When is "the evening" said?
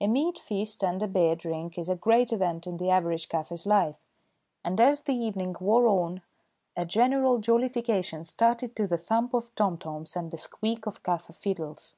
5.00-5.56